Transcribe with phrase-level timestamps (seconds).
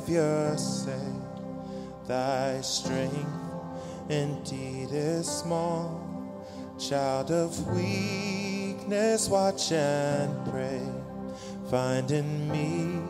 [0.00, 1.12] Savior say,
[2.08, 3.26] Thy strength
[4.08, 6.00] indeed is small.
[6.78, 10.80] Child of weakness, watch and pray.
[11.70, 13.02] Find in me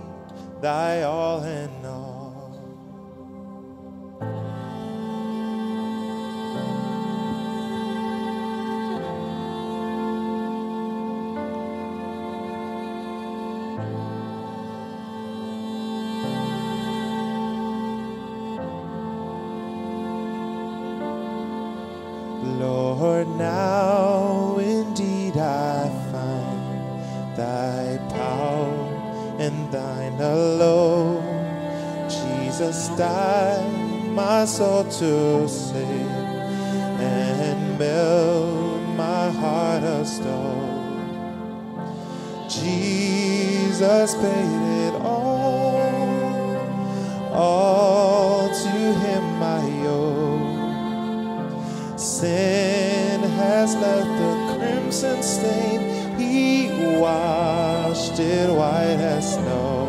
[0.61, 2.10] thy all in all.
[43.81, 45.81] Jesus paid it all,
[47.33, 51.49] all to him I owe.
[51.97, 55.81] Sin has left the crimson stain.
[56.19, 59.80] He washed it white as snow.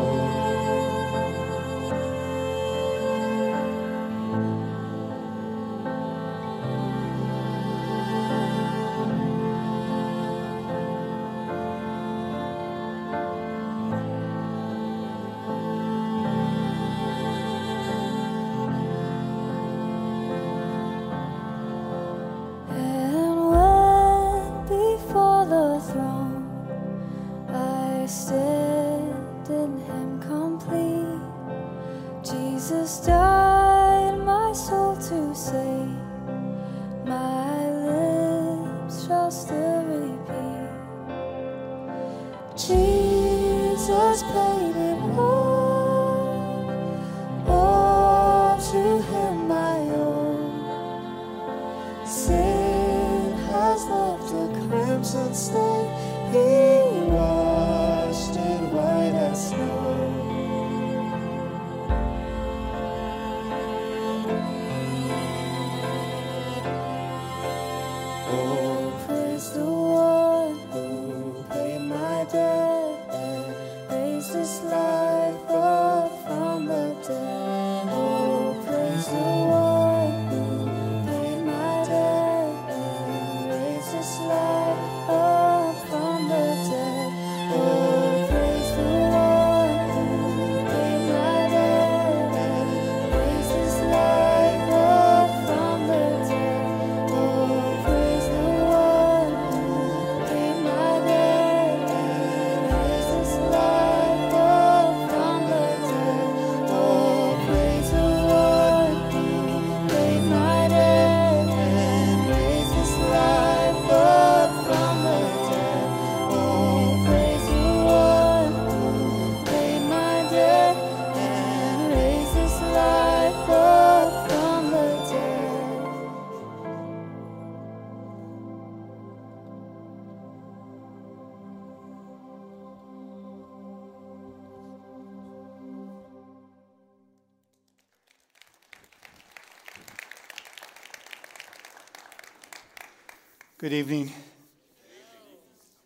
[143.62, 144.10] Good evening.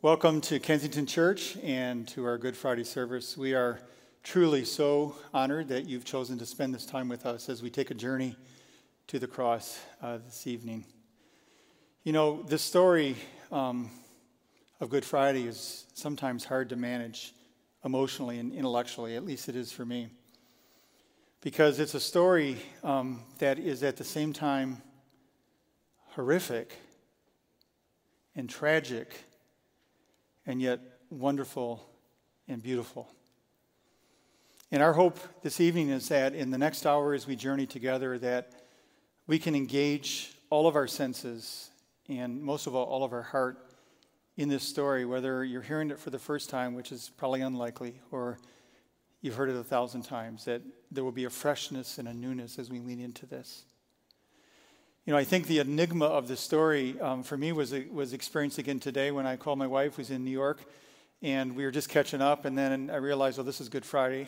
[0.00, 3.36] Welcome to Kensington Church and to our Good Friday service.
[3.36, 3.80] We are
[4.22, 7.90] truly so honored that you've chosen to spend this time with us as we take
[7.90, 8.34] a journey
[9.08, 10.86] to the cross uh, this evening.
[12.02, 13.14] You know, the story
[13.52, 13.90] um,
[14.80, 17.34] of Good Friday is sometimes hard to manage
[17.84, 20.08] emotionally and intellectually, at least it is for me,
[21.42, 24.80] because it's a story um, that is at the same time
[26.12, 26.72] horrific
[28.36, 29.24] and tragic
[30.46, 30.78] and yet
[31.10, 31.84] wonderful
[32.46, 33.08] and beautiful.
[34.70, 38.18] And our hope this evening is that in the next hour as we journey together
[38.18, 38.52] that
[39.26, 41.70] we can engage all of our senses
[42.08, 43.58] and most of all all of our heart
[44.36, 48.00] in this story whether you're hearing it for the first time which is probably unlikely
[48.12, 48.38] or
[49.26, 50.62] You've heard it a thousand times that
[50.92, 53.64] there will be a freshness and a newness as we lean into this.
[55.06, 58.58] You know, I think the enigma of the story um, for me was was experienced
[58.58, 60.64] again today when I called my wife, who's in New York,
[61.22, 64.26] and we were just catching up, and then I realized, oh, this is Good Friday,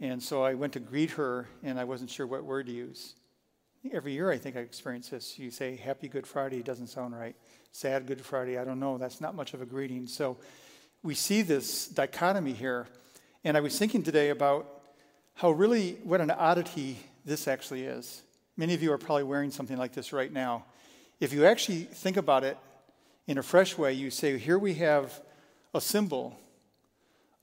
[0.00, 3.16] and so I went to greet her, and I wasn't sure what word to use.
[3.92, 5.38] Every year, I think I experience this.
[5.38, 7.36] You say Happy Good Friday, doesn't sound right.
[7.72, 8.96] Sad Good Friday, I don't know.
[8.96, 10.06] That's not much of a greeting.
[10.06, 10.38] So
[11.02, 12.86] we see this dichotomy here,
[13.44, 14.84] and I was thinking today about
[15.34, 18.22] how really what an oddity this actually is.
[18.56, 20.64] Many of you are probably wearing something like this right now.
[21.20, 22.56] If you actually think about it
[23.26, 25.20] in a fresh way, you say, here we have
[25.74, 26.38] a symbol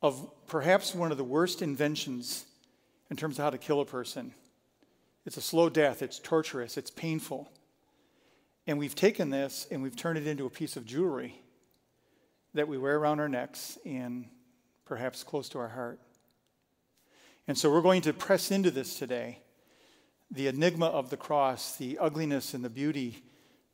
[0.01, 2.45] of perhaps one of the worst inventions
[3.09, 4.33] in terms of how to kill a person.
[5.25, 7.51] It's a slow death, it's torturous, it's painful.
[8.65, 11.41] And we've taken this and we've turned it into a piece of jewelry
[12.53, 14.25] that we wear around our necks and
[14.85, 15.99] perhaps close to our heart.
[17.47, 19.39] And so we're going to press into this today
[20.31, 23.21] the enigma of the cross, the ugliness and the beauty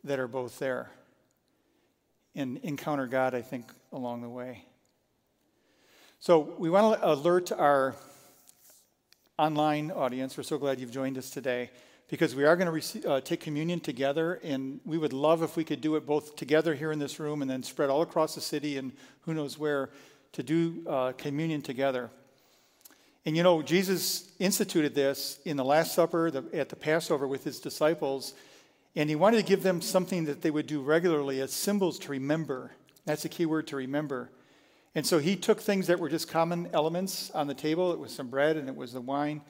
[0.04, 0.90] that are both there,
[2.36, 4.66] and encounter God, I think, along the way.
[6.20, 7.96] So we want to alert our
[9.38, 10.36] online audience.
[10.36, 11.70] We're so glad you've joined us today
[12.10, 15.56] because we are going to receive, uh, take communion together, and we would love if
[15.56, 18.34] we could do it both together here in this room and then spread all across
[18.34, 19.92] the city and who knows where
[20.32, 22.10] to do uh, communion together.
[23.28, 27.44] And you know, Jesus instituted this in the Last Supper, the, at the Passover with
[27.44, 28.34] his disciples,
[28.96, 32.12] and he wanted to give them something that they would do regularly as symbols to
[32.12, 32.72] remember.
[33.04, 34.32] That's a key word to remember.
[34.96, 37.92] And so he took things that were just common elements on the table.
[37.92, 39.42] It was some bread and it was the wine,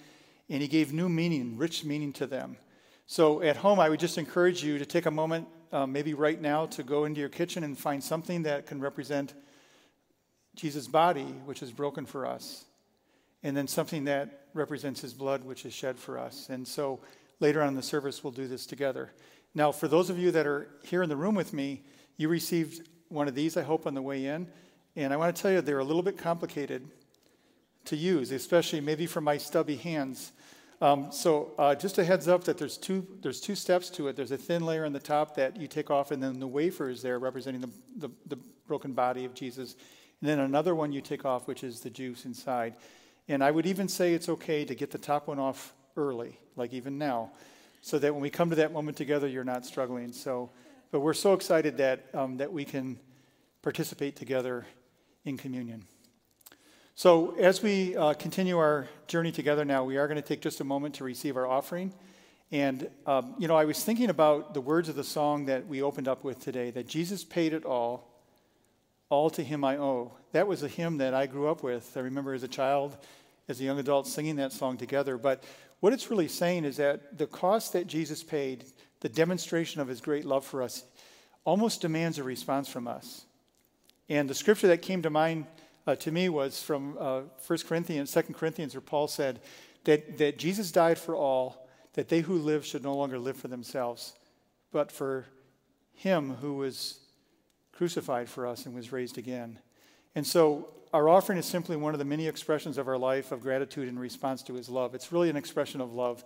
[0.50, 2.58] and he gave new meaning, rich meaning to them.
[3.06, 6.42] So at home, I would just encourage you to take a moment, uh, maybe right
[6.42, 9.36] now, to go into your kitchen and find something that can represent
[10.56, 12.66] Jesus' body, which is broken for us
[13.48, 16.50] and then something that represents his blood, which is shed for us.
[16.50, 17.00] And so
[17.40, 19.14] later on in the service, we'll do this together.
[19.56, 21.84] Now, for those of you that are here in the room with me,
[22.18, 24.50] you received one of these, I hope, on the way in.
[24.98, 26.90] And I want to tell you, they're a little bit complicated
[27.86, 30.34] to use, especially maybe for my stubby hands.
[30.82, 34.18] Um, so uh, just a heads up that there's two, there's two steps to it.
[34.18, 36.90] There's a thin layer on the top that you take off, and then the wafer
[36.90, 39.78] is there representing the, the, the broken body of Jesus.
[40.20, 42.76] And then another one you take off, which is the juice inside.
[43.28, 46.74] And I would even say it's okay to get the top one off early, like
[46.74, 47.32] even now,
[47.82, 50.14] so that when we come to that moment together, you're not struggling.
[50.14, 50.50] So,
[50.92, 53.00] but we're so excited that, um, that we can
[53.62, 54.66] participate together
[55.26, 55.86] in communion.
[56.96, 60.62] So, as we uh, continue our journey together now, we are going to take just
[60.62, 61.94] a moment to receive our offering.
[62.52, 65.82] And, um, you know, I was thinking about the words of the song that we
[65.82, 68.10] opened up with today that Jesus paid it all,
[69.10, 70.14] all to him I owe.
[70.34, 71.96] That was a hymn that I grew up with.
[71.96, 72.98] I remember as a child
[73.48, 75.18] as a young adult singing that song together.
[75.18, 75.44] But
[75.80, 78.66] what it's really saying is that the cost that Jesus paid,
[79.00, 80.84] the demonstration of his great love for us,
[81.46, 83.26] almost demands a response from us.
[84.10, 85.46] And the scripture that came to mind
[85.86, 89.40] uh, to me was from uh, 1 Corinthians, 2 Corinthians, where Paul said
[89.86, 93.48] that, that Jesus died for all, that they who live should no longer live for
[93.48, 94.14] themselves,
[94.72, 95.26] but for
[95.94, 97.00] him who was
[97.72, 99.60] crucified for us and was raised again.
[100.18, 103.40] And so our offering is simply one of the many expressions of our life of
[103.40, 104.96] gratitude in response to his love.
[104.96, 106.24] It's really an expression of love.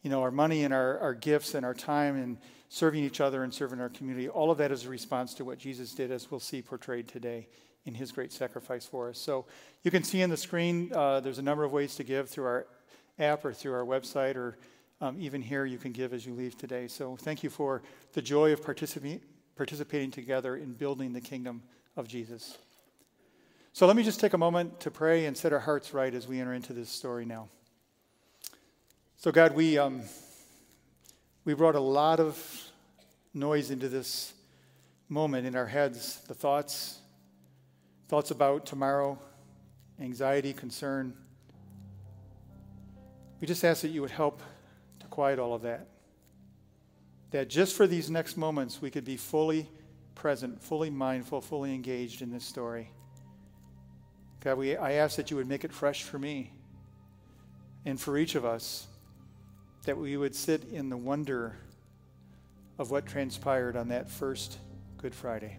[0.00, 2.38] You know, our money and our, our gifts and our time and
[2.70, 5.58] serving each other and serving our community, all of that is a response to what
[5.58, 7.46] Jesus did, as we'll see portrayed today
[7.84, 9.18] in his great sacrifice for us.
[9.18, 9.44] So
[9.82, 12.46] you can see on the screen, uh, there's a number of ways to give through
[12.46, 12.66] our
[13.18, 14.56] app or through our website, or
[15.02, 16.88] um, even here you can give as you leave today.
[16.88, 17.82] So thank you for
[18.14, 19.20] the joy of participating
[19.54, 21.62] participating together in building the kingdom
[21.94, 22.56] of Jesus.
[23.74, 26.28] So let me just take a moment to pray and set our hearts right as
[26.28, 27.48] we enter into this story now.
[29.16, 30.02] So, God, we, um,
[31.44, 32.70] we brought a lot of
[33.34, 34.32] noise into this
[35.08, 37.00] moment in our heads the thoughts,
[38.06, 39.18] thoughts about tomorrow,
[40.00, 41.12] anxiety, concern.
[43.40, 44.40] We just ask that you would help
[45.00, 45.88] to quiet all of that.
[47.32, 49.68] That just for these next moments, we could be fully
[50.14, 52.92] present, fully mindful, fully engaged in this story.
[54.44, 56.52] God, we, I ask that you would make it fresh for me
[57.86, 58.86] and for each of us,
[59.86, 61.56] that we would sit in the wonder
[62.78, 64.58] of what transpired on that first
[64.98, 65.58] Good Friday.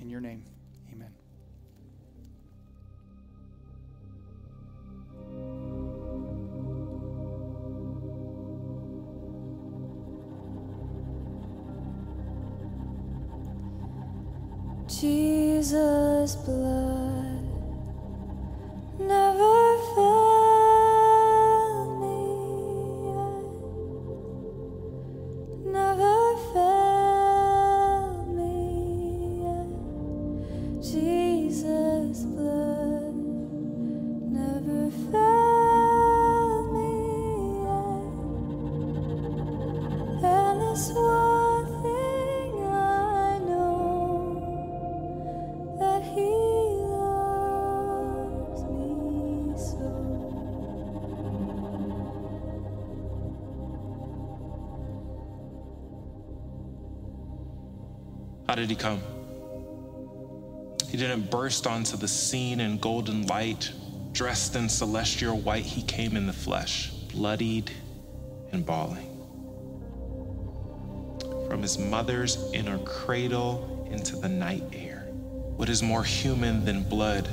[0.00, 0.44] In your name,
[0.90, 1.12] amen.
[14.88, 16.99] Jesus' blood
[58.50, 59.00] How did he come?
[60.88, 63.70] He didn't burst onto the scene in golden light,
[64.10, 65.62] dressed in celestial white.
[65.62, 67.70] He came in the flesh, bloodied
[68.50, 69.06] and bawling.
[71.48, 75.06] From his mother's inner cradle into the night air.
[75.54, 77.28] What is more human than blood,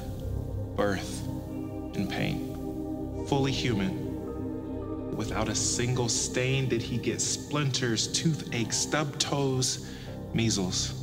[0.75, 3.25] birth, and pain?
[3.27, 5.15] Fully human.
[5.17, 9.89] Without a single stain did he get splinters, toothache, stub toes,
[10.35, 10.96] measles.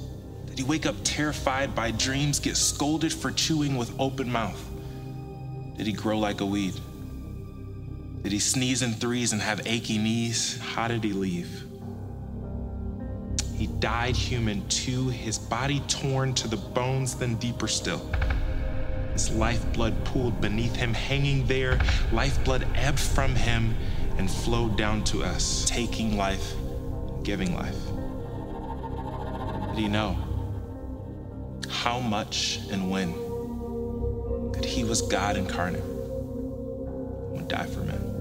[0.54, 4.64] Did he wake up terrified by dreams, get scolded for chewing with open mouth?
[5.76, 6.74] Did he grow like a weed?
[8.22, 10.56] Did he sneeze in threes and have achy knees?
[10.58, 11.64] How did he leave?
[13.56, 18.08] He died human too, his body torn to the bones, then deeper still.
[19.12, 21.80] His lifeblood pooled beneath him, hanging there.
[22.12, 23.74] Lifeblood ebbed from him
[24.18, 26.54] and flowed down to us, taking life,
[27.24, 27.74] giving life.
[29.74, 30.16] Did he know
[31.84, 33.12] how much and when
[34.52, 38.13] that he was God incarnate would die for men?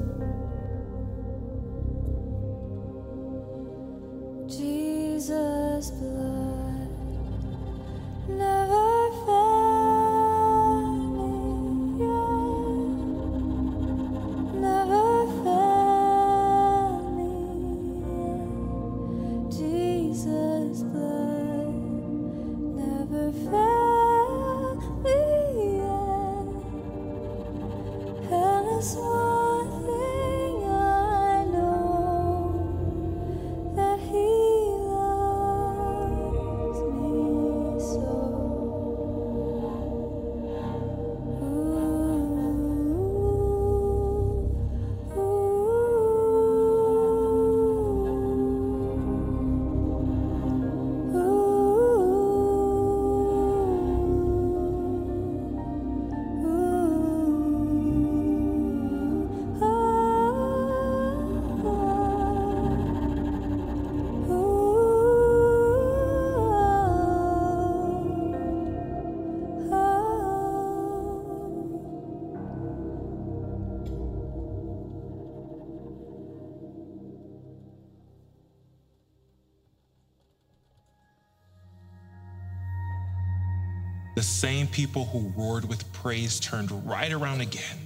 [84.24, 87.77] The same people who roared with praise turned right around again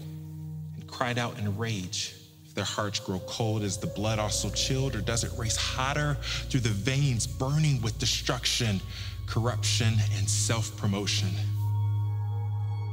[0.76, 2.14] and cried out in rage.
[2.46, 6.16] If their hearts grow cold, is the blood also chilled, or does it race hotter
[6.48, 8.82] through the veins, burning with destruction,
[9.26, 11.30] corruption, and self promotion?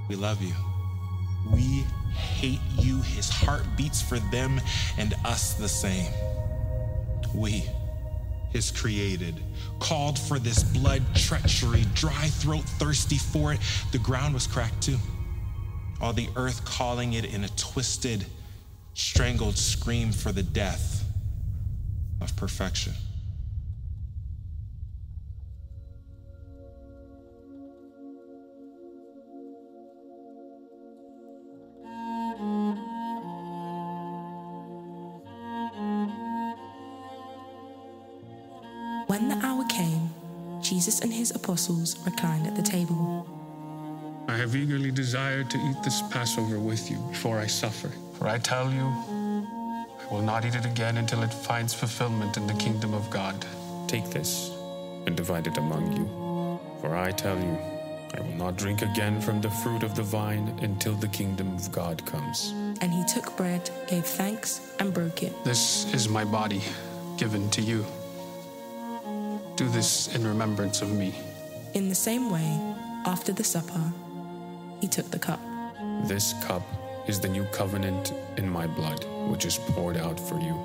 [0.08, 0.54] We love you.
[1.52, 1.84] We
[2.14, 3.02] hate you.
[3.02, 4.58] His heart beats for them
[4.96, 6.10] and us the same.
[7.34, 7.64] We
[8.54, 9.34] is created,
[9.80, 13.61] called for this blood treachery, dry throat thirsty for it.
[13.92, 14.99] The ground was cracked too.
[16.00, 18.25] All the earth calling it in a twisted,
[18.94, 21.04] strangled scream for the death
[22.20, 22.94] of perfection.
[40.84, 43.26] Jesus and his apostles reclined at the table.
[44.28, 47.90] I have eagerly desired to eat this Passover with you before I suffer.
[48.18, 52.46] For I tell you, I will not eat it again until it finds fulfillment in
[52.46, 53.46] the kingdom of God.
[53.86, 54.50] Take this
[55.06, 56.04] and divide it among you.
[56.82, 57.56] For I tell you,
[58.12, 61.72] I will not drink again from the fruit of the vine until the kingdom of
[61.72, 62.50] God comes.
[62.82, 65.32] And he took bread, gave thanks, and broke it.
[65.44, 66.60] This is my body
[67.16, 67.86] given to you.
[69.56, 71.14] Do this in remembrance of me.
[71.75, 72.58] In the same way,
[73.06, 73.92] after the supper,
[74.80, 75.38] he took the cup.
[76.08, 76.62] This cup
[77.06, 80.56] is the new covenant in my blood, which is poured out for you.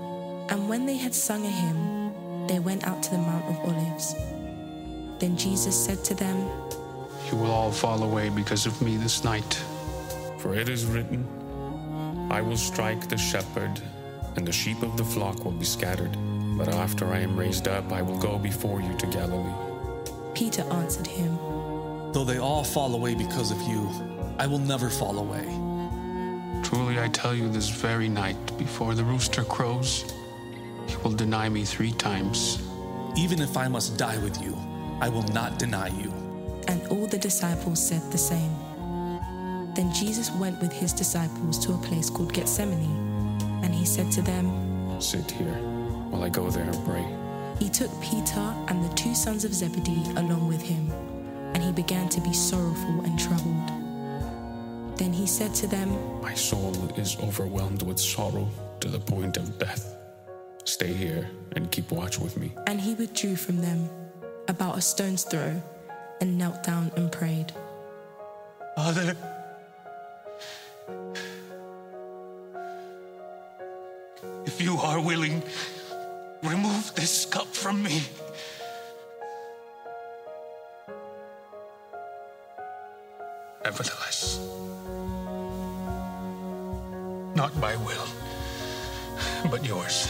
[0.50, 4.16] And when they had sung a hymn, they went out to the Mount of Olives.
[5.20, 6.38] Then Jesus said to them,
[7.30, 9.54] You will all fall away because of me this night.
[10.40, 11.28] For it is written,
[12.32, 13.80] I will strike the shepherd,
[14.36, 16.18] and the sheep of the flock will be scattered.
[16.58, 19.54] But after I am raised up, I will go before you to Galilee.
[20.34, 21.38] Peter answered him,
[22.14, 23.90] Though they all fall away because of you,
[24.38, 25.46] I will never fall away.
[26.64, 30.06] Truly I tell you, this very night, before the rooster crows,
[30.88, 32.62] you will deny me three times.
[33.18, 34.58] Even if I must die with you,
[35.02, 36.12] I will not deny you.
[36.68, 38.56] And all the disciples said the same.
[39.76, 44.22] Then Jesus went with his disciples to a place called Gethsemane, and he said to
[44.22, 45.69] them, Sit here
[46.10, 47.06] while I go there and pray.
[47.60, 50.92] He took Peter and the two sons of Zebedee along with him,
[51.54, 53.70] and he began to be sorrowful and troubled.
[54.98, 55.90] Then he said to them,
[56.22, 58.48] My soul is overwhelmed with sorrow
[58.82, 59.96] to the point of death.
[60.66, 62.52] Stay here and keep watch with me.
[62.68, 63.90] And he withdrew from them
[64.48, 65.62] about a stone's throw
[66.22, 67.54] and knelt down and prayed.
[68.76, 69.16] Father,
[74.46, 75.42] if you are willing,
[76.44, 78.02] remove this cup from me.
[83.64, 84.40] Nevertheless,
[87.36, 88.08] not my will,
[89.52, 90.08] but yours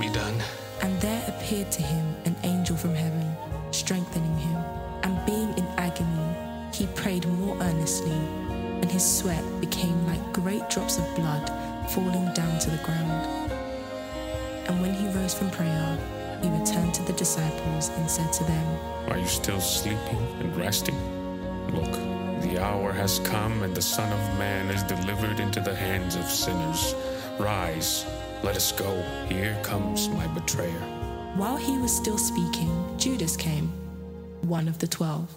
[0.00, 0.34] be done.
[0.82, 3.36] And there appeared to him an angel from heaven,
[3.72, 4.56] strengthening him.
[5.02, 6.36] And being in agony,
[6.72, 11.50] he prayed more earnestly, and his sweat became like great drops of blood
[11.90, 13.45] falling down to the ground.
[14.68, 15.98] And when he rose from prayer,
[16.42, 20.98] he returned to the disciples and said to them, Are you still sleeping and resting?
[21.68, 21.92] Look,
[22.42, 26.24] the hour has come, and the Son of Man is delivered into the hands of
[26.24, 26.94] sinners.
[27.38, 28.06] Rise,
[28.42, 29.02] let us go.
[29.28, 30.82] Here comes my betrayer.
[31.36, 33.68] While he was still speaking, Judas came,
[34.42, 35.32] one of the twelve,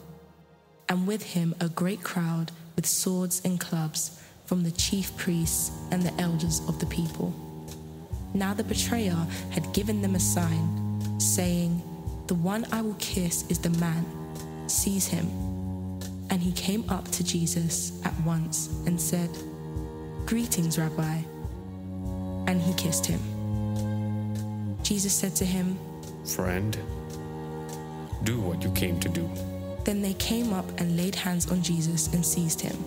[0.88, 6.02] and with him a great crowd with swords and clubs from the chief priests and
[6.02, 7.34] the elders of the people.
[8.34, 11.82] Now the betrayer had given them a sign, saying,
[12.28, 14.06] The one I will kiss is the man.
[14.68, 15.28] Seize him.
[16.30, 19.30] And he came up to Jesus at once and said,
[20.26, 21.22] Greetings, Rabbi.
[22.48, 23.20] And he kissed him.
[24.84, 25.78] Jesus said to him,
[26.26, 26.78] Friend,
[28.24, 29.30] do what you came to do.
[29.86, 32.78] Then they came up and laid hands on Jesus and seized him.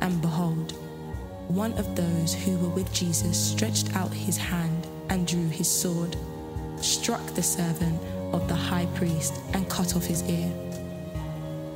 [0.00, 0.72] And behold,
[1.48, 6.16] one of those who were with Jesus stretched out his hand and drew his sword,
[6.76, 8.00] struck the servant
[8.32, 10.50] of the high priest, and cut off his ear.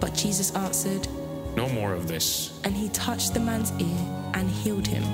[0.01, 1.07] But Jesus answered,
[1.57, 2.59] No more of this.
[2.65, 5.05] and he touched the man's ear and healed him.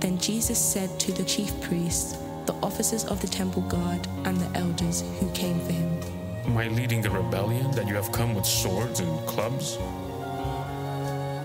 [0.00, 4.58] Then Jesus said to the chief priests, the officers of the temple guard, and the
[4.58, 6.00] elders who came for him,
[6.44, 9.78] Am I leading a rebellion that you have come with swords and clubs?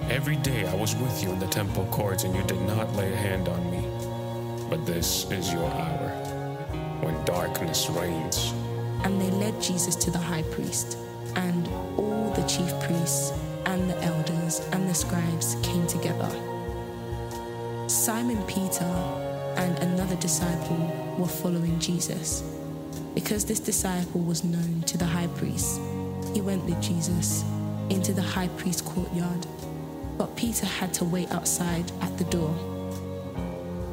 [0.09, 3.13] Every day I was with you in the temple courts, and you did not lay
[3.13, 4.67] a hand on me.
[4.67, 6.09] But this is your hour,
[7.01, 8.51] when darkness reigns.
[9.03, 10.97] And they led Jesus to the high priest,
[11.35, 13.33] and all the chief priests
[13.67, 16.29] and the elders and the scribes came together.
[17.87, 18.91] Simon Peter
[19.57, 22.41] and another disciple were following Jesus.
[23.13, 25.79] Because this disciple was known to the high priest,
[26.33, 27.43] he went with Jesus
[27.91, 29.45] into the high priest's courtyard.
[30.19, 32.53] But Peter had to wait outside at the door.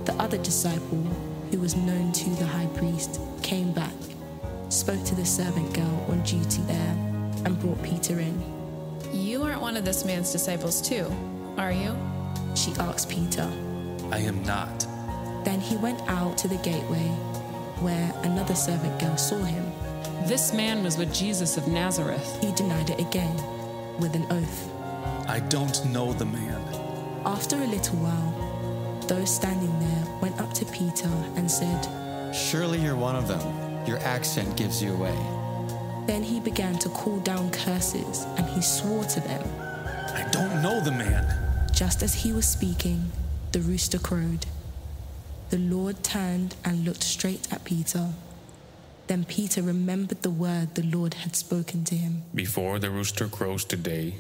[0.07, 1.05] The other disciple,
[1.53, 3.95] who was known to the high priest, came back,
[4.69, 6.97] spoke to the servant girl on duty there,
[7.45, 8.43] and brought Peter in.
[9.13, 11.07] You aren't one of this man's disciples, too,
[11.57, 11.97] are you?
[12.57, 13.49] She asked Peter.
[14.11, 14.81] I am not.
[15.45, 17.07] Then he went out to the gateway,
[17.79, 19.65] where another servant girl saw him.
[20.27, 22.43] This man was with Jesus of Nazareth.
[22.43, 23.37] He denied it again,
[24.01, 24.76] with an oath.
[25.29, 26.63] I don't know the man.
[27.25, 32.97] After a little while, those standing there went up to Peter and said, Surely you're
[32.97, 33.87] one of them.
[33.87, 35.17] Your accent gives you away.
[36.07, 39.43] Then he began to call down curses, and he swore to them.
[40.15, 41.27] I don't know the man.
[41.73, 43.11] Just as he was speaking,
[43.51, 44.47] the rooster crowed.
[45.51, 48.11] The Lord turned and looked straight at Peter.
[49.09, 52.23] Then Peter remembered the word the Lord had spoken to him.
[52.35, 54.17] Before the rooster crows today,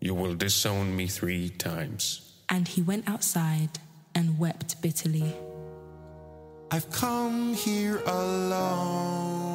[0.00, 2.32] you will disown me three times.
[2.48, 3.78] And he went outside
[4.14, 5.34] and wept bitterly.
[6.70, 9.48] I've come here alone.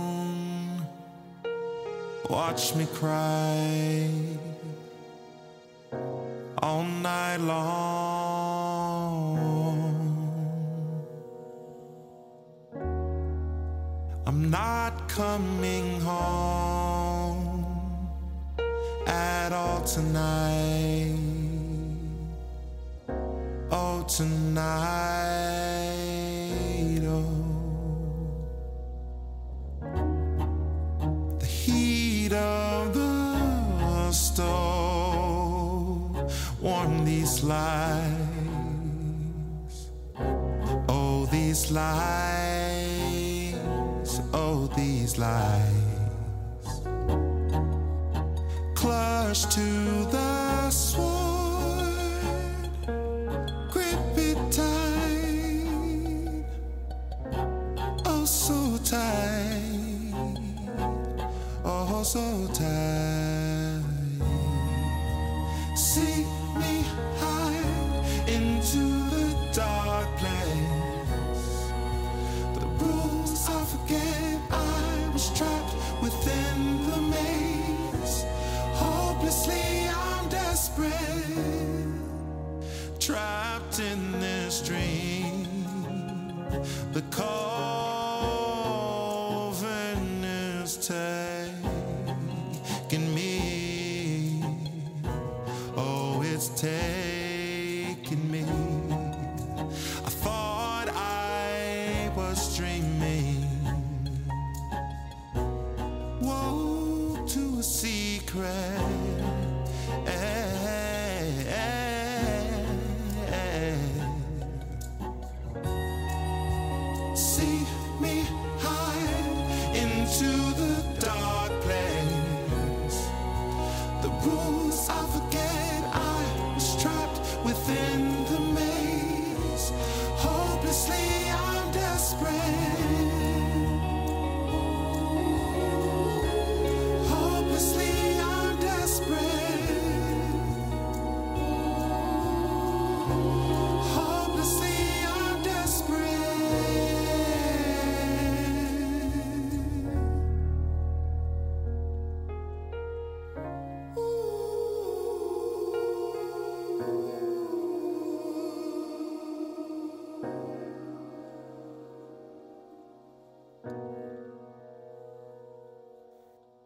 [2.30, 4.10] Watch me cry
[6.62, 7.94] all night long.
[14.26, 16.73] I'm not coming home
[19.08, 21.16] at all tonight.
[23.72, 24.64] Oh, tonight.
[27.06, 27.26] Oh.
[31.40, 34.54] The heat of the stove
[36.62, 38.24] warm these lights
[40.88, 43.56] Oh, these lies,
[44.34, 45.73] oh, these lies,
[49.34, 51.23] clutch to the sword,
[86.94, 87.83] The coven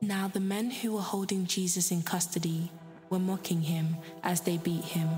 [0.08, 2.72] Now the men who were holding Jesus in custody
[3.10, 5.10] were mocking him as they beat him.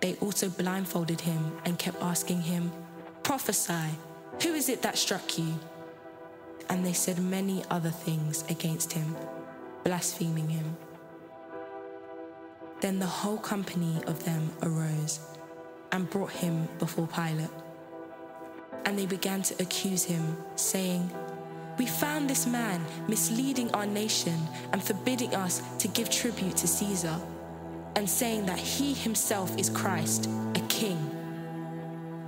[0.00, 2.72] They also blindfolded him and kept asking him,
[3.22, 3.98] Prophesy,
[4.42, 5.60] who is it that struck you?
[6.70, 9.14] And they said many other things against him,
[9.84, 10.74] blaspheming him.
[12.80, 15.20] Then the whole company of them arose
[15.92, 17.50] and brought him before Pilate.
[18.86, 21.10] And they began to accuse him, saying,
[21.78, 24.38] We found this man misleading our nation
[24.72, 27.16] and forbidding us to give tribute to Caesar,
[27.96, 30.98] and saying that he himself is Christ, a king.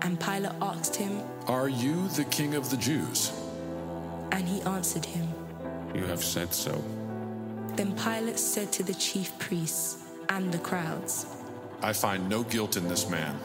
[0.02, 3.32] And Pilate asked him, Are you the king of the Jews?
[4.32, 5.26] and he answered him.
[5.94, 6.82] You have said so.
[7.76, 11.26] Then Pilate said to the chief priests and the crowds,
[11.82, 13.38] I find no guilt in this man.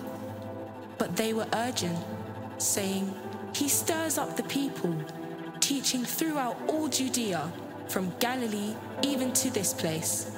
[0.97, 1.97] But they were urgent,
[2.57, 3.13] saying,
[3.53, 4.93] He stirs up the people,
[5.71, 7.49] teaching throughout all Judea,
[7.87, 10.29] from Galilee even to this place.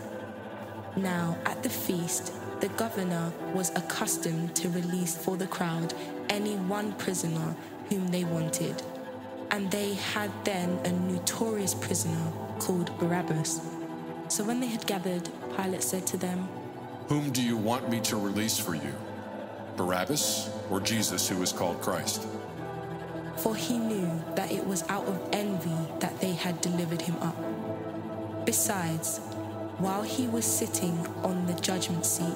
[0.95, 5.91] Now, at the feast, the governor was accustomed to release for the crowd
[6.29, 7.55] any one prisoner
[7.89, 8.83] whom they wanted.
[9.49, 13.59] And they had then a notorious prisoner called Barabbas.
[14.27, 16.47] So when they had gathered, Pilate said to them,
[17.07, 18.93] Whom do you want me to release for you?
[19.77, 22.27] Barabbas or Jesus, who is called Christ?
[23.37, 27.35] For he knew that it was out of envy that they had delivered him up.
[28.45, 29.19] Besides,
[29.77, 32.35] while he was sitting on the judgment seat,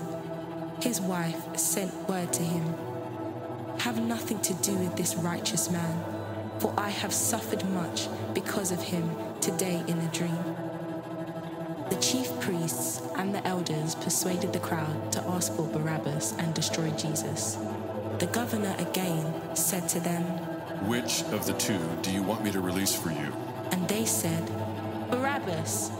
[0.81, 2.75] his wife sent word to him
[3.79, 6.03] Have nothing to do with this righteous man,
[6.59, 10.55] for I have suffered much because of him today in a dream.
[11.89, 16.89] The chief priests and the elders persuaded the crowd to ask for Barabbas and destroy
[16.91, 17.57] Jesus.
[18.19, 20.25] The governor again said to them,
[20.85, 23.33] Which of the two do you want me to release for you?
[23.71, 24.45] And they said,
[25.09, 25.91] Barabbas.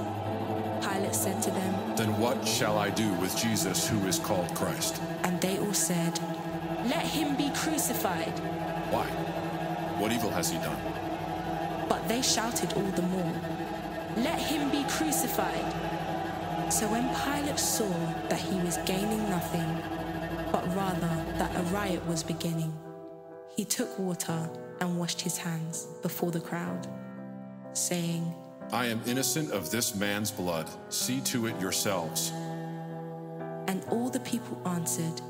[0.82, 5.02] Pilate said to them, Then what shall I do with Jesus, who is called Christ?
[5.24, 6.20] and they all said,
[6.86, 8.40] Let him be crucified.
[8.92, 9.06] Why?
[10.00, 10.80] What evil has he done?
[11.90, 13.34] But they shouted all the more,
[14.18, 15.74] Let him be crucified.
[16.72, 17.90] So when Pilate saw
[18.30, 19.68] that he was gaining nothing,
[20.52, 22.74] but rather that a riot was beginning,
[23.56, 24.50] he took water
[24.82, 26.88] and washed his hands before the crowd,
[27.74, 28.34] saying,
[28.72, 30.70] I am innocent of this man's blood.
[30.90, 32.32] See to it yourselves.
[33.68, 35.22] And all the people answered,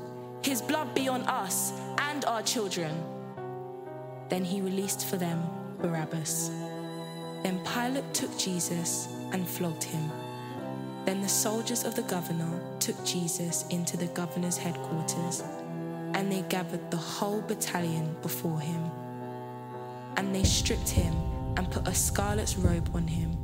[0.42, 2.92] His blood be on us and our children.
[4.28, 5.42] Then he released for them
[5.80, 6.50] Barabbas.
[7.42, 10.10] Then Pilate took Jesus and flogged him.
[11.04, 15.42] Then the soldiers of the governor took Jesus into the governor's headquarters,
[16.14, 18.90] and they gathered the whole battalion before him.
[20.18, 21.14] And they stripped him
[21.56, 23.36] and put a scarlet robe on him,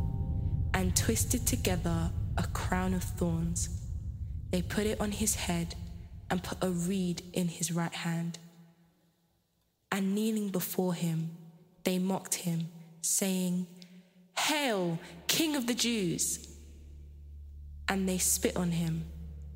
[0.74, 3.68] and twisted together a crown of thorns.
[4.50, 5.76] They put it on his head
[6.30, 8.40] and put a reed in his right hand.
[9.92, 11.30] And kneeling before him,
[11.84, 12.66] they mocked him,
[13.02, 13.68] saying,
[14.36, 16.48] Hail, King of the Jews!
[17.88, 19.04] And they spit on him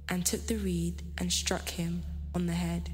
[0.08, 2.90] and took the reed and struck him on the head.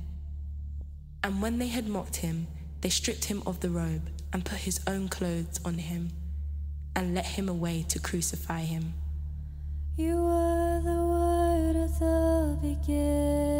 [1.23, 2.47] And when they had mocked him,
[2.85, 6.11] they stripped him of the robe and put his own clothes on him
[6.95, 8.93] and led him away to crucify him.
[9.97, 13.54] You were the word at the beginning,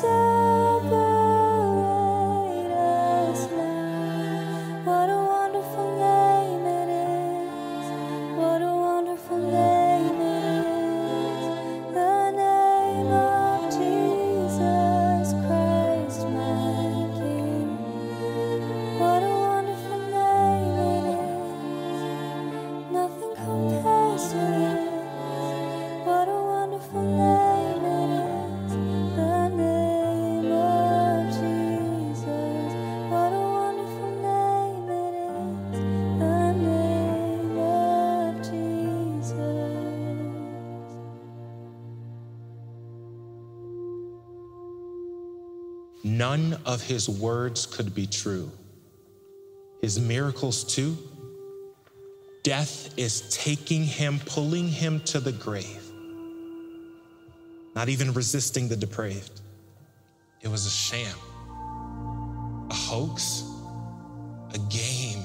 [0.00, 0.23] could
[46.24, 48.50] None of his words could be true.
[49.82, 50.96] His miracles, too.
[52.42, 55.84] Death is taking him, pulling him to the grave,
[57.74, 59.42] not even resisting the depraved.
[60.40, 61.14] It was a sham,
[62.70, 63.44] a hoax,
[64.54, 65.24] a game.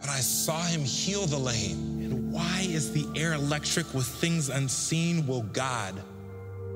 [0.00, 2.02] But I saw him heal the lame.
[2.02, 5.24] And why is the air electric with things unseen?
[5.24, 5.94] Will God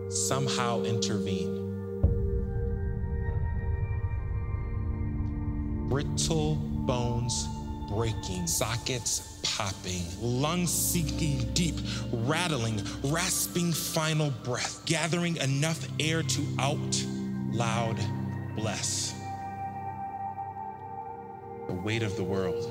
[0.09, 1.70] somehow intervene?
[8.51, 11.77] Sockets popping, lungs sinking deep,
[12.13, 17.07] rattling, rasping final breath, gathering enough air to out
[17.53, 17.99] loud
[18.57, 19.15] bless.
[21.69, 22.65] The weight of the world.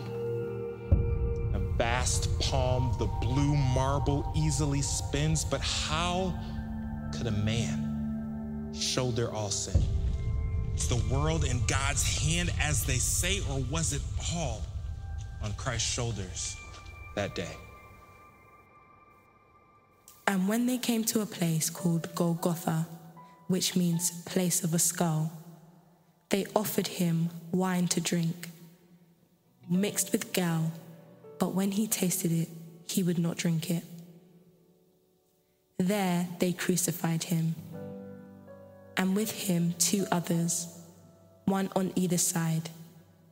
[1.54, 6.34] A vast palm, the blue marble easily spins, but how
[7.16, 9.82] could a man shoulder all sin?
[10.76, 14.02] Is the world in God's hand, as they say, or was it
[14.34, 14.62] all
[15.44, 16.58] on Christ's shoulders
[17.16, 17.56] that day?
[20.28, 22.88] And when they came to a place called Golgotha,
[23.48, 25.32] which means place of a skull,
[26.30, 28.50] they offered him wine to drink,
[29.68, 30.72] mixed with gall,
[31.40, 32.48] but when he tasted it,
[32.88, 33.84] he would not drink it.
[35.80, 37.56] There they crucified him,
[38.98, 40.68] and with him two others,
[41.46, 42.70] one on either side,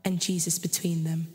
[0.03, 1.27] and Jesus between them.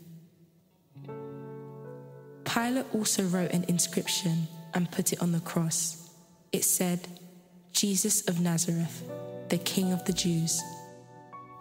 [2.53, 6.11] Pilate also wrote an inscription and put it on the cross.
[6.51, 6.99] It said,
[7.71, 9.09] Jesus of Nazareth,
[9.49, 10.61] the King of the Jews.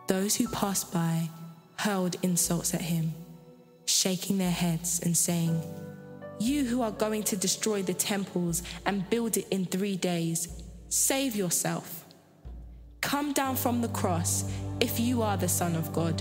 [0.07, 1.31] Those who passed by
[1.79, 3.15] hurled insults at him,
[3.87, 5.63] shaking their heads and saying,
[6.39, 11.35] You who are going to destroy the temples and build it in three days, save
[11.35, 12.05] yourself.
[13.01, 14.45] Come down from the cross
[14.81, 16.21] if you are the Son of God.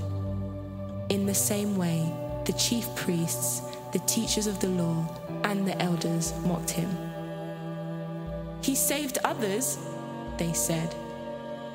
[1.10, 2.10] In the same way,
[2.46, 5.06] the chief priests, the teachers of the law,
[5.44, 6.90] and the elders mocked him.
[8.62, 9.78] He saved others,
[10.38, 10.96] they said,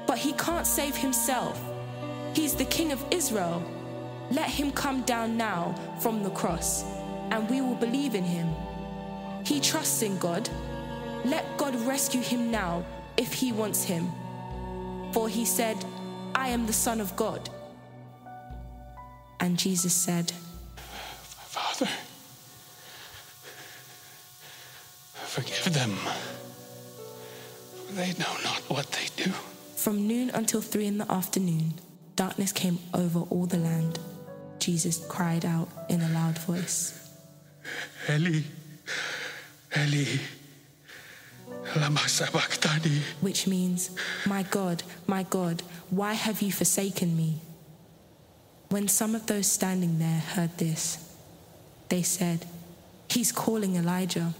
[0.06, 1.60] but he can't save himself.
[2.32, 3.62] He's the King of Israel.
[4.30, 6.84] Let him come down now from the cross,
[7.30, 8.48] and we will believe in him.
[9.44, 10.48] He trusts in God.
[11.24, 12.84] Let God rescue him now
[13.16, 14.12] if he wants him.
[15.12, 15.76] For he said,
[16.34, 17.48] I am the Son of God.
[19.40, 20.32] And Jesus said,
[21.16, 21.88] Father,
[25.36, 25.94] forgive them.
[27.94, 29.30] They know not what they do.
[29.76, 31.74] From noon until three in the afternoon,
[32.16, 33.98] darkness came over all the land.
[34.58, 36.80] Jesus cried out in a loud voice,
[38.08, 38.40] Eli,
[39.76, 40.18] Eli,
[41.76, 43.00] lama sabachthani.
[43.20, 43.90] which means,
[44.26, 47.40] My God, my God, why have you forsaken me?
[48.70, 50.98] When some of those standing there heard this,
[51.90, 52.46] they said,
[53.08, 54.32] He's calling Elijah.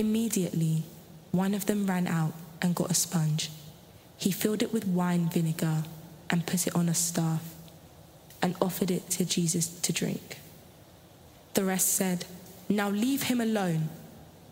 [0.00, 0.82] Immediately,
[1.30, 2.32] one of them ran out
[2.62, 3.50] and got a sponge.
[4.16, 5.84] He filled it with wine vinegar
[6.30, 7.42] and put it on a staff
[8.40, 10.38] and offered it to Jesus to drink.
[11.52, 12.24] The rest said,
[12.66, 13.90] Now leave him alone.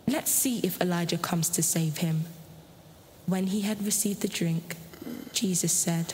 [0.05, 2.25] Let's see if Elijah comes to save him.
[3.25, 4.75] When he had received the drink,
[5.33, 6.13] Jesus said,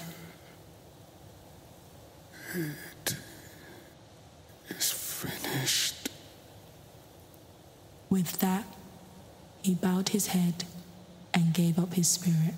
[2.53, 3.17] It
[4.69, 6.07] is finished.
[8.09, 8.63] With that,
[9.65, 10.63] he bowed his head
[11.33, 12.53] and gave up his spirit.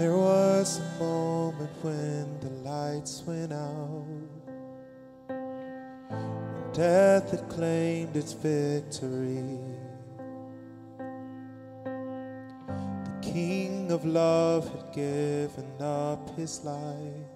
[0.00, 4.06] There was a moment when the lights went out.
[5.28, 9.58] and Death had claimed its victory.
[13.04, 17.28] The King of love had given up his life.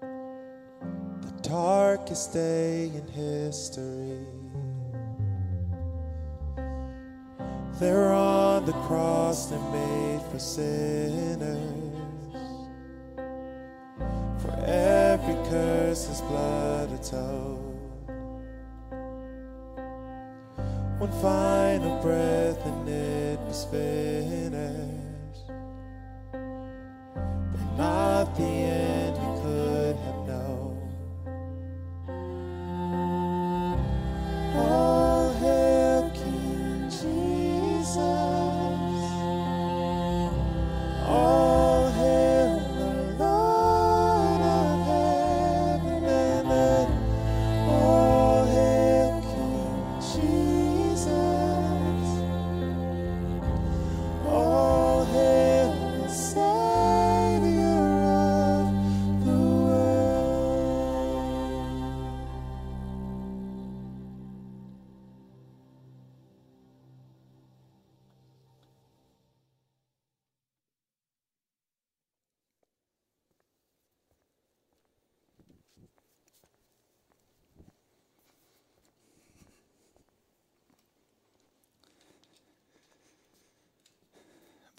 [0.00, 4.24] The darkest day in history.
[7.78, 8.14] There
[8.60, 11.58] on the cross they made for sinners.
[14.42, 17.58] For every curse his blood atoned.
[20.98, 24.49] One final breath and it was finished.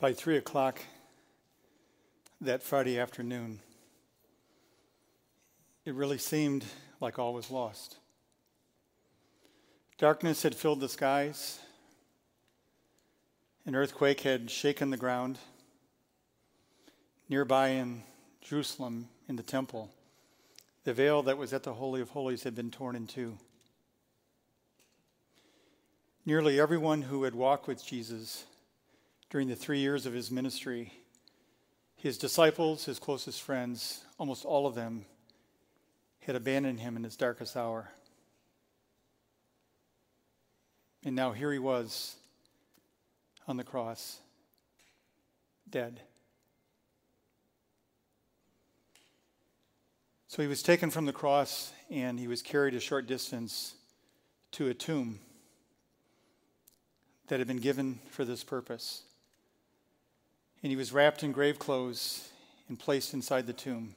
[0.01, 0.81] By three o'clock
[2.41, 3.59] that Friday afternoon,
[5.85, 6.65] it really seemed
[6.99, 7.97] like all was lost.
[9.99, 11.59] Darkness had filled the skies,
[13.67, 15.37] an earthquake had shaken the ground.
[17.29, 18.01] Nearby in
[18.41, 19.91] Jerusalem, in the temple,
[20.83, 23.37] the veil that was at the Holy of Holies had been torn in two.
[26.25, 28.45] Nearly everyone who had walked with Jesus
[29.31, 30.91] during the three years of his ministry,
[31.95, 35.05] his disciples, his closest friends, almost all of them
[36.19, 37.89] had abandoned him in his darkest hour.
[41.05, 42.17] And now here he was
[43.47, 44.19] on the cross,
[45.69, 46.01] dead.
[50.27, 53.75] So he was taken from the cross and he was carried a short distance
[54.51, 55.19] to a tomb
[57.27, 59.03] that had been given for this purpose.
[60.63, 62.29] And he was wrapped in grave clothes
[62.67, 63.95] and placed inside the tomb.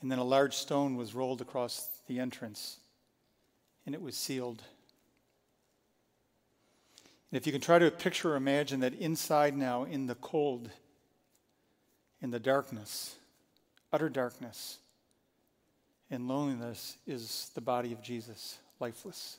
[0.00, 2.78] And then a large stone was rolled across the entrance.
[3.86, 4.62] and it was sealed.
[7.30, 10.70] And if you can try to picture or imagine that inside now, in the cold,
[12.20, 13.14] in the darkness,
[13.92, 14.78] utter darkness,
[16.10, 19.38] and loneliness, is the body of Jesus, lifeless.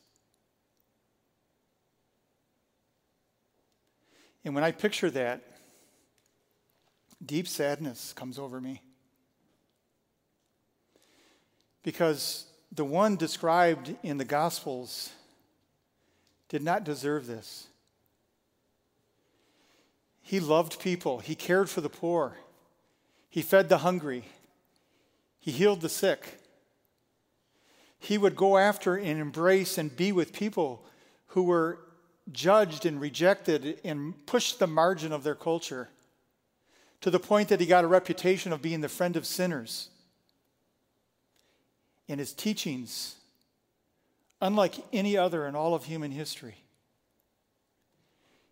[4.48, 5.42] And when I picture that,
[7.26, 8.82] deep sadness comes over me.
[11.84, 15.10] Because the one described in the Gospels
[16.48, 17.68] did not deserve this.
[20.22, 22.38] He loved people, he cared for the poor,
[23.30, 24.24] he fed the hungry,
[25.42, 26.40] he healed the sick.
[28.00, 30.86] He would go after and embrace and be with people
[31.32, 31.80] who were
[32.32, 35.90] judged and rejected and pushed the margin of their culture
[37.02, 39.90] to the point that he got a reputation of being the friend of sinners.
[42.10, 43.16] And his teachings,
[44.42, 46.56] unlike any other in all of human history,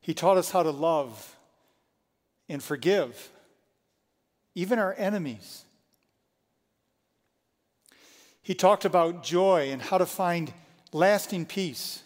[0.02, 1.36] he taught us how to love
[2.48, 3.32] and forgive,
[4.54, 5.64] even our enemies.
[8.44, 10.54] He talked about joy and how to find
[10.94, 12.04] lasting peace.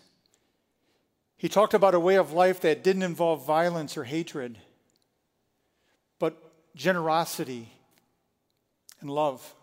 [1.40, 4.58] He talked about a way of life that didn't involve violence or hatred,
[6.20, 6.38] but
[6.76, 7.72] generosity
[9.00, 9.56] and love.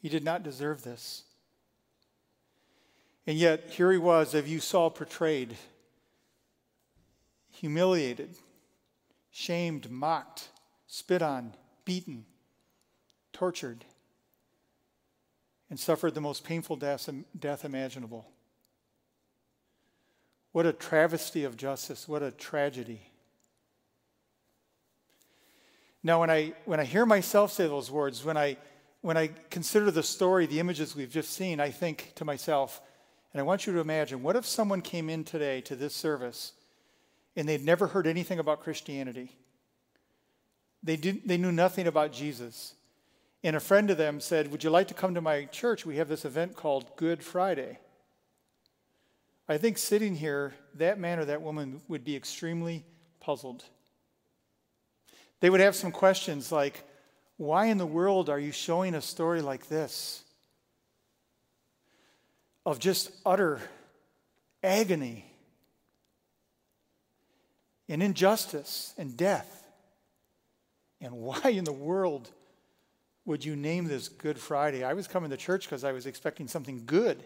[0.00, 1.24] He did not deserve this.
[3.26, 5.56] And yet, here he was, as you saw portrayed,
[7.50, 8.36] humiliated,
[9.32, 10.50] shamed, mocked,
[10.86, 11.52] spit on,
[11.84, 12.26] beaten,
[13.32, 13.84] tortured,
[15.68, 18.30] and suffered the most painful death, death imaginable.
[20.56, 22.08] What a travesty of justice.
[22.08, 23.02] What a tragedy.
[26.02, 28.56] Now, when I, when I hear myself say those words, when I,
[29.02, 32.80] when I consider the story, the images we've just seen, I think to myself,
[33.34, 36.52] and I want you to imagine what if someone came in today to this service
[37.36, 39.36] and they'd never heard anything about Christianity?
[40.82, 42.72] They, did, they knew nothing about Jesus.
[43.44, 45.84] And a friend of them said, Would you like to come to my church?
[45.84, 47.78] We have this event called Good Friday.
[49.48, 52.84] I think sitting here, that man or that woman would be extremely
[53.20, 53.64] puzzled.
[55.40, 56.82] They would have some questions like,
[57.36, 60.22] Why in the world are you showing a story like this?
[62.64, 63.60] Of just utter
[64.64, 65.24] agony
[67.88, 69.64] and injustice and death.
[71.00, 72.30] And why in the world
[73.24, 74.82] would you name this Good Friday?
[74.82, 77.24] I was coming to church because I was expecting something good.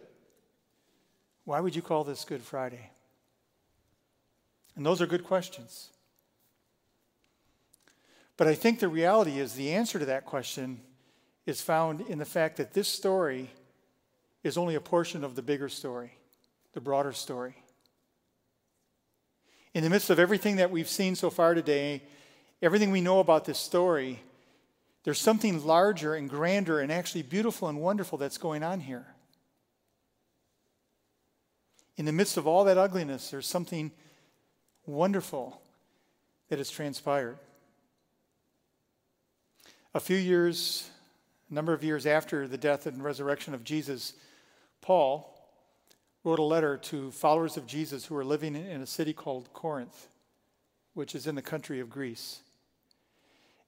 [1.44, 2.90] Why would you call this Good Friday?
[4.76, 5.90] And those are good questions.
[8.36, 10.80] But I think the reality is the answer to that question
[11.44, 13.50] is found in the fact that this story
[14.42, 16.12] is only a portion of the bigger story,
[16.72, 17.56] the broader story.
[19.74, 22.02] In the midst of everything that we've seen so far today,
[22.62, 24.20] everything we know about this story,
[25.04, 29.06] there's something larger and grander and actually beautiful and wonderful that's going on here.
[32.00, 33.92] In the midst of all that ugliness, there's something
[34.86, 35.60] wonderful
[36.48, 37.36] that has transpired.
[39.92, 40.88] A few years,
[41.50, 44.14] a number of years after the death and resurrection of Jesus,
[44.80, 45.38] Paul
[46.24, 50.08] wrote a letter to followers of Jesus who were living in a city called Corinth,
[50.94, 52.40] which is in the country of Greece.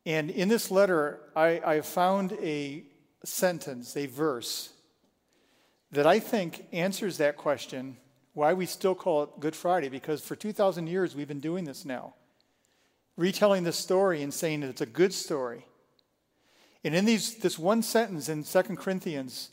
[0.06, 2.84] And in this letter, I, I found a
[3.26, 4.70] sentence, a verse,
[5.90, 7.98] that I think answers that question
[8.34, 11.84] why we still call it Good Friday, because for 2,000 years we've been doing this
[11.84, 12.14] now,
[13.16, 15.66] retelling this story and saying that it's a good story.
[16.84, 19.50] And in these, this one sentence in 2 Corinthians,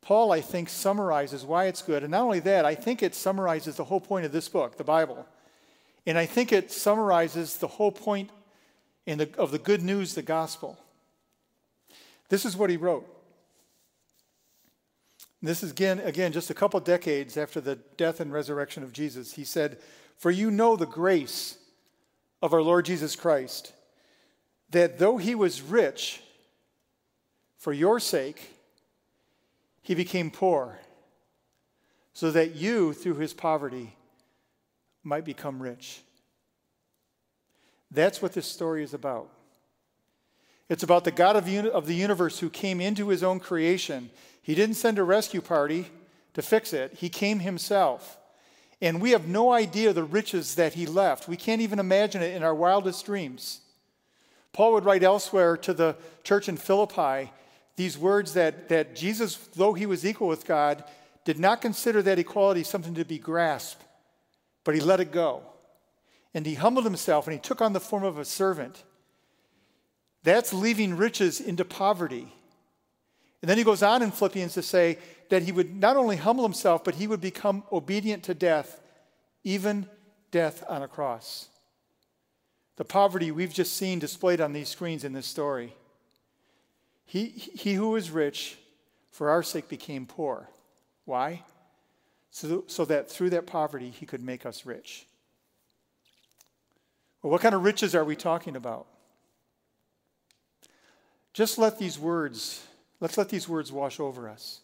[0.00, 2.02] Paul, I think, summarizes why it's good.
[2.02, 4.84] And not only that, I think it summarizes the whole point of this book, the
[4.84, 5.26] Bible.
[6.06, 8.30] And I think it summarizes the whole point
[9.04, 10.78] the, of the good news, the gospel.
[12.28, 13.06] This is what he wrote.
[15.40, 19.34] This is again, again, just a couple decades after the death and resurrection of Jesus.
[19.34, 19.78] He said,
[20.16, 21.58] For you know the grace
[22.42, 23.72] of our Lord Jesus Christ,
[24.70, 26.20] that though he was rich,
[27.56, 28.50] for your sake,
[29.82, 30.78] he became poor,
[32.12, 33.94] so that you, through his poverty,
[35.04, 36.00] might become rich.
[37.90, 39.30] That's what this story is about.
[40.68, 44.10] It's about the God of, of the universe who came into his own creation.
[44.42, 45.86] He didn't send a rescue party
[46.34, 48.16] to fix it, he came himself.
[48.80, 51.26] And we have no idea the riches that he left.
[51.26, 53.60] We can't even imagine it in our wildest dreams.
[54.52, 57.32] Paul would write elsewhere to the church in Philippi
[57.76, 60.84] These words that, that Jesus, though he was equal with God,
[61.24, 63.84] did not consider that equality something to be grasped,
[64.64, 65.42] but he let it go.
[66.34, 68.82] And he humbled himself and he took on the form of a servant.
[70.28, 72.30] That's leaving riches into poverty.
[73.40, 74.98] And then he goes on in Philippians to say
[75.30, 78.78] that he would not only humble himself, but he would become obedient to death,
[79.42, 79.88] even
[80.30, 81.48] death on a cross.
[82.76, 85.72] The poverty we've just seen displayed on these screens in this story.
[87.06, 88.58] He, he who was rich
[89.10, 90.50] for our sake became poor.
[91.06, 91.42] Why?
[92.32, 95.06] So, so that through that poverty he could make us rich.
[97.22, 98.88] Well, what kind of riches are we talking about?
[101.38, 102.66] Just let these words,
[102.98, 104.58] let's let these words wash over us.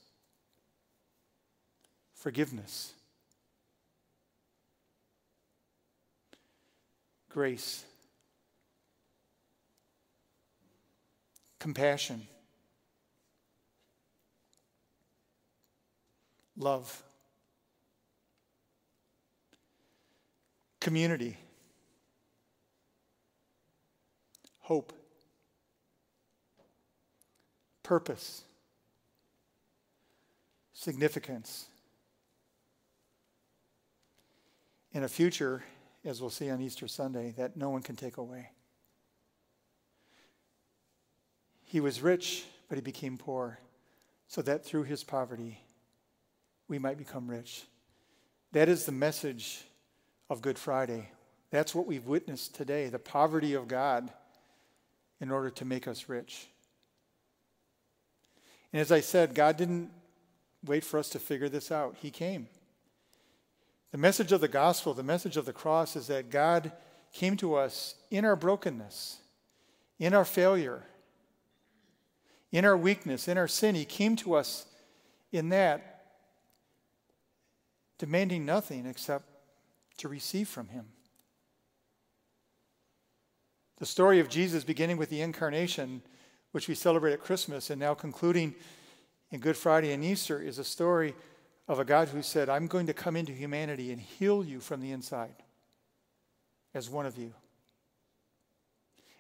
[2.17, 2.93] Forgiveness.
[7.29, 7.85] Grace.
[11.61, 12.27] Compassion.
[16.57, 17.05] Love.
[20.81, 21.37] Community.
[24.59, 24.93] Hope
[27.85, 28.43] purpose,
[30.73, 31.67] significance,
[34.93, 35.63] in a future,
[36.05, 38.51] as we'll see on Easter Sunday, that no one can take away.
[41.63, 43.59] He was rich, but he became poor,
[44.29, 45.61] so that through his poverty,
[46.69, 47.65] we might become rich.
[48.53, 49.65] That is the message
[50.31, 51.11] of Good Friday.
[51.51, 54.11] That's what we've witnessed today the poverty of God
[55.21, 56.49] in order to make us rich.
[58.75, 59.89] And as I said, God didn't
[60.65, 62.49] wait for us to figure this out, He came.
[63.93, 66.73] The message of the gospel, the message of the cross, is that God
[67.13, 69.19] came to us in our brokenness,
[70.01, 70.83] in our failure,
[72.51, 73.77] in our weakness, in our sin.
[73.77, 74.67] He came to us
[75.31, 76.07] in that,
[77.99, 79.27] demanding nothing except
[79.99, 80.87] to receive from Him.
[83.79, 86.03] The story of Jesus, beginning with the incarnation,
[86.55, 88.55] which we celebrate at Christmas and now concluding
[89.33, 91.13] in Good Friday and Easter, is a story
[91.67, 94.81] of a God who said, I'm going to come into humanity and heal you from
[94.81, 95.35] the inside
[96.73, 97.33] as one of you.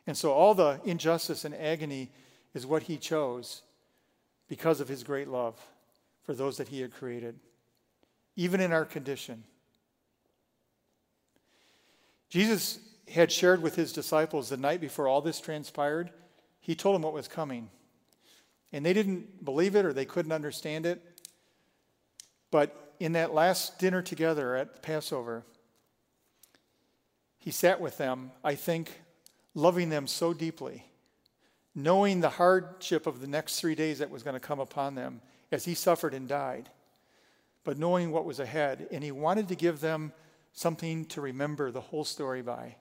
[0.06, 2.12] And so all the injustice and agony
[2.54, 3.62] is what he chose
[4.46, 5.60] because of his great love
[6.22, 7.40] for those that he had created,
[8.36, 9.42] even in our condition.
[12.28, 12.78] Jesus
[13.12, 16.12] had shared with his disciples the night before all this transpired
[16.64, 17.68] he told them what was coming.
[18.72, 20.98] And they didn't believe it or they couldn't understand it.
[22.50, 25.44] But in that last dinner together at Passover,
[27.38, 29.02] he sat with them, I think,
[29.54, 30.86] loving them so deeply,
[31.74, 35.20] knowing the hardship of the next three days that was going to come upon them
[35.52, 36.70] as he suffered and died,
[37.62, 38.88] but knowing what was ahead.
[38.90, 40.14] And he wanted to give them
[40.54, 42.76] something to remember the whole story by.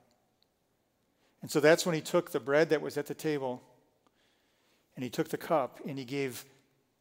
[1.42, 3.62] And so that's when he took the bread that was at the table
[4.96, 6.46] and he took the cup and he gave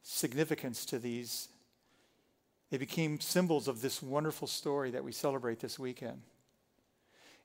[0.02, 1.48] significance to these.
[2.70, 6.22] They became symbols of this wonderful story that we celebrate this weekend.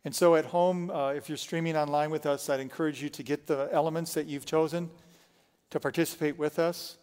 [0.06, 3.24] And so at home, uh, if you're streaming online with us, I'd encourage you to
[3.24, 4.89] get the elements that you've chosen
[5.70, 6.98] to participate with us.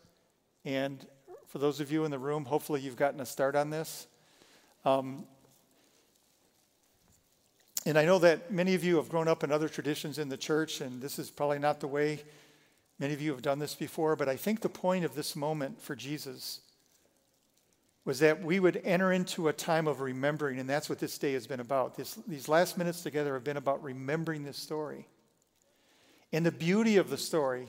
[0.65, 1.07] And
[1.47, 4.07] for those of you in the room, hopefully you've gotten a start on this.
[4.85, 5.27] Um,
[7.87, 10.39] and I know that many of you have grown up in other traditions in the
[10.39, 12.23] church, and this is probably not the way
[12.99, 15.83] Many of you have done this before, but I think the point of this moment
[15.83, 16.61] for Jesus
[18.05, 21.33] was that we would enter into a time of remembering, and that's what this day
[21.33, 21.97] has been about.
[21.97, 25.09] This, these last minutes together have been about remembering this story.
[26.33, 27.69] And the beauty of the story,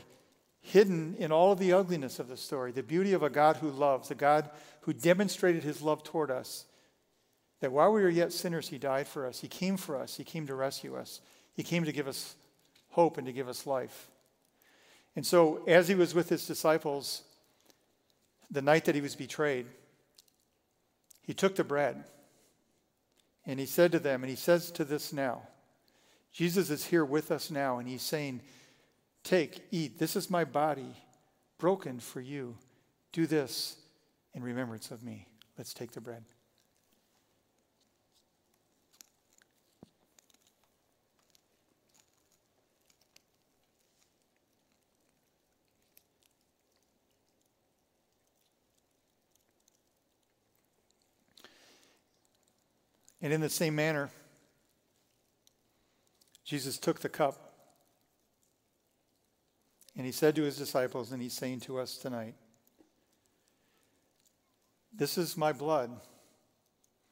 [0.62, 3.70] hidden in all of the ugliness of the story, the beauty of a God who
[3.70, 4.50] loves, a God
[4.82, 6.66] who demonstrated his love toward us,
[7.62, 9.40] that while we were yet sinners, he died for us.
[9.40, 10.18] He came for us.
[10.18, 11.22] He came to rescue us.
[11.54, 12.36] He came to give us
[12.90, 14.10] hope and to give us life.
[15.16, 17.24] And so, as he was with his disciples,
[18.52, 19.66] the night that he was betrayed,
[21.22, 22.04] he took the bread
[23.46, 25.42] and he said to them, and he says to this now
[26.36, 28.42] Jesus is here with us now, and he's saying,
[29.24, 29.98] Take, eat.
[29.98, 30.94] This is my body
[31.58, 32.58] broken for you.
[33.14, 33.78] Do this
[34.34, 35.30] in remembrance of me.
[35.58, 36.26] Let's take the bread.
[53.22, 54.10] And in the same manner,
[56.44, 57.46] Jesus took the cup
[59.96, 62.36] And he said to his disciples, and he's saying to us tonight,
[64.94, 65.92] This is my blood,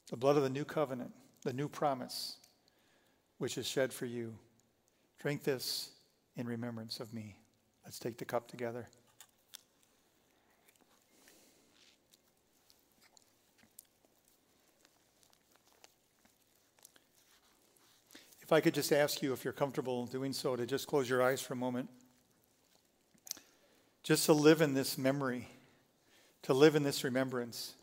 [0.09, 1.11] the blood of the new covenant,
[1.43, 2.37] the new promise,
[3.37, 4.35] which is shed for you.
[5.19, 5.91] Drink this
[6.35, 7.37] in remembrance of me.
[7.85, 8.87] Let's take the cup together.
[18.53, 21.23] If I could just ask you, if you're comfortable doing so, to just close your
[21.23, 21.89] eyes for a moment.
[24.03, 25.47] Just to live in this memory,
[26.43, 27.73] to live in this remembrance.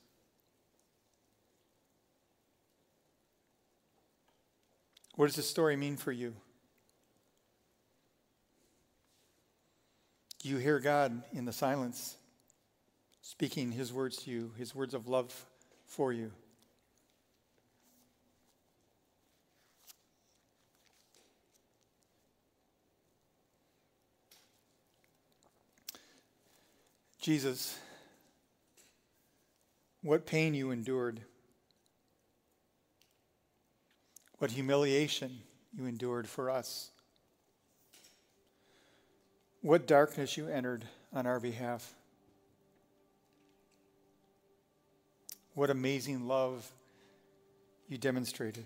[5.17, 6.37] What does this story mean for you?
[10.39, 12.15] Do you hear God in the silence
[13.23, 15.35] speaking his words to you, his words of love
[15.85, 16.31] for you?
[27.21, 27.79] Jesus,
[30.03, 31.21] what pain you endured,
[34.39, 35.41] what humiliation
[35.77, 36.91] you endured for us,
[39.61, 41.95] what darkness you entered on our behalf,
[45.53, 46.73] what amazing love
[47.87, 48.65] you demonstrated.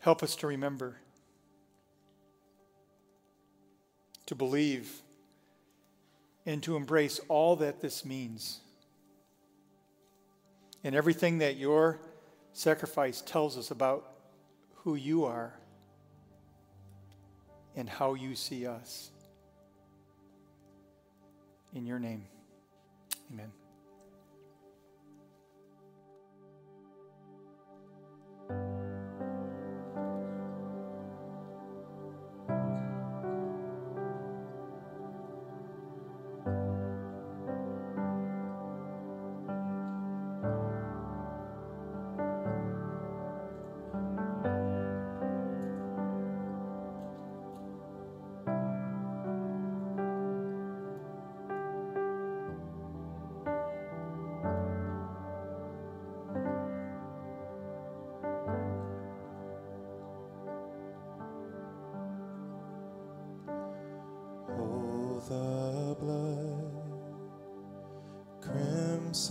[0.00, 0.96] Help us to remember.
[4.30, 5.02] To believe,
[6.46, 8.60] and to embrace all that this means.
[10.84, 11.98] And everything that your
[12.52, 14.08] sacrifice tells us about
[14.84, 15.52] who you are
[17.74, 19.10] and how you see us.
[21.74, 22.22] In your name,
[23.32, 23.59] amen.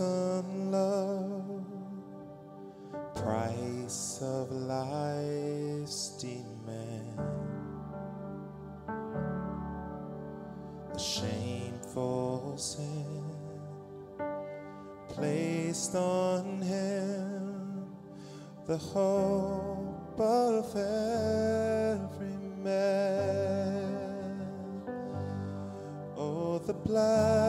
[0.04, 1.64] Love,
[3.14, 7.18] price of life's demand.
[10.92, 13.24] The shameful sin
[15.08, 17.84] placed on him,
[18.66, 23.20] the hope of every man.
[26.16, 27.39] Oh, the blood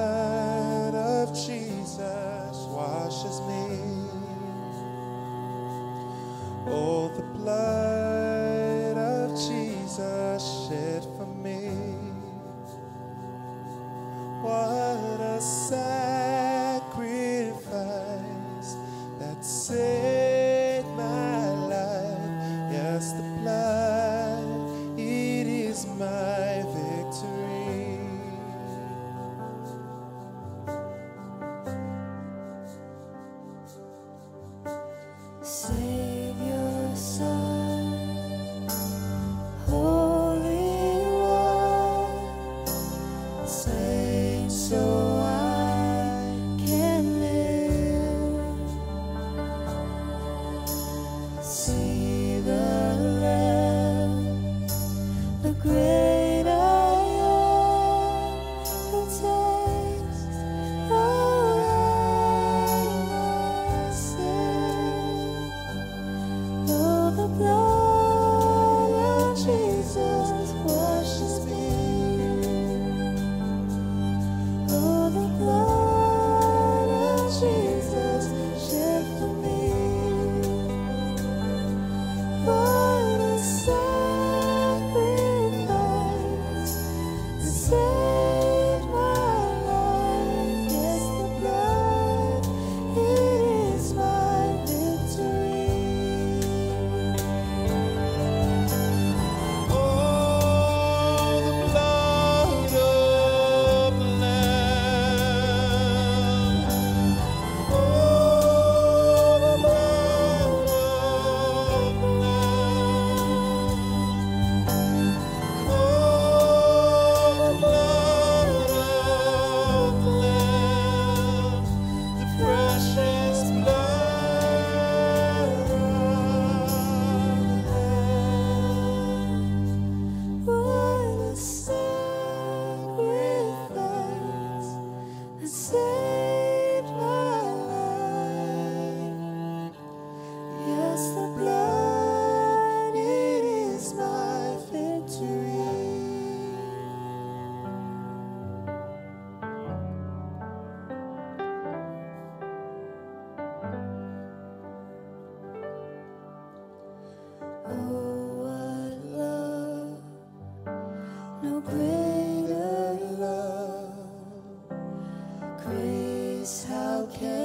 [166.42, 167.41] is how can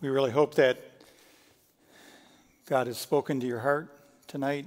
[0.00, 0.78] we really hope that
[2.66, 3.88] God has spoken to your heart
[4.28, 4.66] tonight,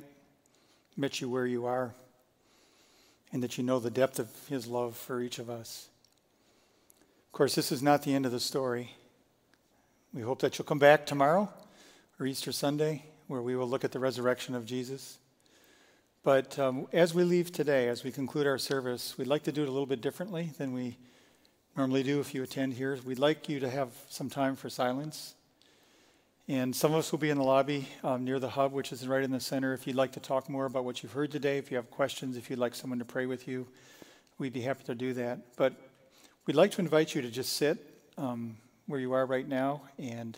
[0.97, 1.93] met you where you are,
[3.31, 5.87] and that you know the depth of His love for each of us.
[7.27, 8.91] Of course, this is not the end of the story.
[10.13, 11.47] We hope that you'll come back tomorrow
[12.19, 15.17] or Easter Sunday, where we will look at the resurrection of Jesus.
[16.23, 19.63] But um, as we leave today, as we conclude our service, we'd like to do
[19.63, 20.97] it a little bit differently than we
[21.75, 22.97] normally do if you attend here.
[23.05, 25.35] We'd like you to have some time for silence.
[26.47, 29.07] And some of us will be in the lobby um, near the hub, which is
[29.07, 29.73] right in the center.
[29.73, 32.35] If you'd like to talk more about what you've heard today, if you have questions,
[32.35, 33.67] if you'd like someone to pray with you,
[34.37, 35.55] we'd be happy to do that.
[35.55, 35.73] But
[36.45, 37.77] we'd like to invite you to just sit
[38.17, 38.57] um,
[38.87, 40.37] where you are right now and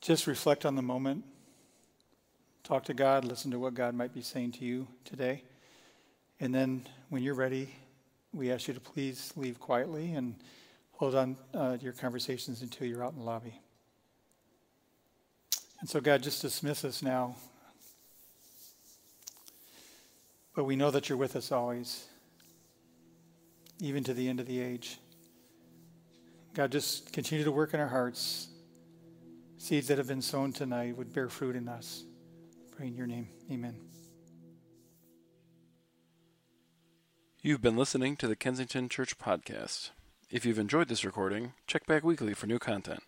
[0.00, 1.24] just reflect on the moment.
[2.62, 5.42] Talk to God, listen to what God might be saying to you today.
[6.40, 7.68] And then when you're ready,
[8.34, 10.34] we ask you to please leave quietly and
[10.92, 13.60] hold on uh, your conversations until you're out in the lobby.
[15.80, 17.36] And so, God, just dismiss us now.
[20.54, 22.06] But we know that you're with us always,
[23.80, 24.98] even to the end of the age.
[26.54, 28.48] God, just continue to work in our hearts.
[29.58, 32.04] Seeds that have been sown tonight would bear fruit in us.
[32.76, 33.28] Pray in your name.
[33.50, 33.93] Amen.
[37.46, 39.90] You've been listening to the Kensington Church Podcast.
[40.30, 43.02] If you've enjoyed this recording, check back weekly for new content.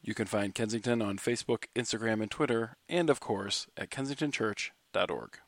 [0.00, 5.38] You can find Kensington on Facebook, Instagram, and Twitter, and of course at kensingtonchurch.org.